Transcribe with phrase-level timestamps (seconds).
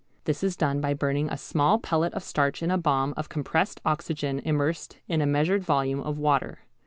[0.23, 3.79] This is done by burning a small pellet of starch in a bomb of compressed
[3.85, 6.61] oxygen immersed in a measured volume of water.